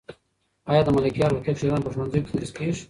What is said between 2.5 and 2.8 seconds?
کېږي؟